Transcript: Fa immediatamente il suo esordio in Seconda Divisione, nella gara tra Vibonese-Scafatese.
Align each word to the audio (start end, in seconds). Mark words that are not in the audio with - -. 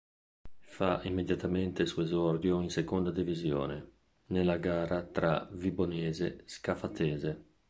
Fa 0.61 1.01
immediatamente 1.03 1.83
il 1.83 1.87
suo 1.87 2.01
esordio 2.01 2.59
in 2.59 2.71
Seconda 2.71 3.11
Divisione, 3.11 3.91
nella 4.29 4.57
gara 4.57 5.03
tra 5.03 5.47
Vibonese-Scafatese. 5.51 7.43